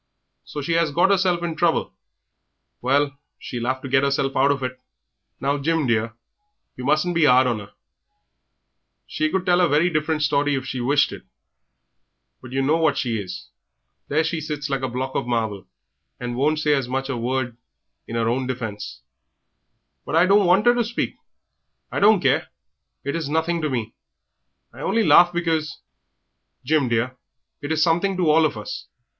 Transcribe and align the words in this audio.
So 0.45 0.63
she 0.63 0.75
'as 0.75 0.89
got 0.89 1.11
'erself 1.11 1.43
into 1.43 1.57
trouble! 1.59 1.93
Well, 2.81 3.19
she'll 3.37 3.67
'ave 3.67 3.81
to 3.83 3.87
get 3.87 4.03
'erself 4.03 4.35
out 4.35 4.49
of 4.49 4.63
it." 4.63 4.81
"Now, 5.39 5.59
Jim, 5.59 5.85
dear, 5.85 6.15
yer 6.75 6.83
mustn't 6.85 7.13
be 7.13 7.27
'ard 7.27 7.45
on 7.45 7.61
'er; 7.61 7.73
she 9.05 9.29
could 9.29 9.45
tell 9.45 9.61
a 9.61 9.67
very 9.69 9.91
different 9.91 10.23
story 10.23 10.55
if 10.55 10.65
she 10.65 10.81
wished 10.81 11.11
it, 11.11 11.21
but 12.41 12.51
yer 12.51 12.63
know 12.63 12.77
what 12.77 12.97
she 12.97 13.19
is. 13.21 13.51
There 14.07 14.23
she 14.23 14.41
sits 14.41 14.71
like 14.71 14.81
a 14.81 14.89
block 14.89 15.13
of 15.13 15.27
marble, 15.27 15.67
and 16.19 16.35
won't 16.35 16.65
as 16.65 16.87
much 16.89 17.03
as 17.03 17.07
say 17.09 17.13
a 17.13 17.17
word 17.17 17.57
in 18.07 18.15
'er 18.17 18.27
own 18.27 18.47
defence." 18.47 19.01
"But 20.03 20.15
I 20.15 20.25
don't 20.25 20.47
want 20.47 20.65
'er 20.65 20.73
to 20.73 20.83
speak. 20.83 21.13
I 21.91 21.99
don't 21.99 22.21
care, 22.23 22.47
it's 23.03 23.27
nothing 23.27 23.61
to 23.61 23.69
me; 23.69 23.93
I 24.73 24.79
only 24.79 25.03
laughed 25.03 25.35
because" 25.35 25.79
"Jim, 26.65 26.89
dear, 26.89 27.17
it 27.61 27.71
is 27.71 27.83
something 27.83 28.17
to 28.17 28.31
all 28.31 28.47
of 28.47 28.57
us. 28.57 28.87